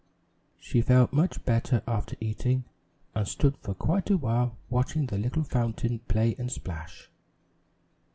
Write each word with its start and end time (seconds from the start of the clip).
She 0.59 0.81
felt 0.81 1.13
much 1.13 1.45
better 1.45 1.83
after 1.87 2.15
eating 2.19 2.63
and 3.13 3.27
stood 3.27 3.55
for 3.57 3.75
quite 3.75 4.09
a 4.09 4.17
while 4.17 4.57
watching 4.67 5.05
the 5.05 5.19
little 5.19 5.43
fountain 5.43 5.99
play 6.07 6.35
and 6.39 6.51
splash. 6.51 7.11